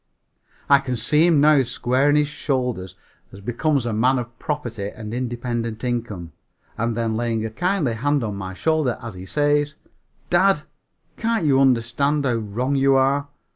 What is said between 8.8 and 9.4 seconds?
as he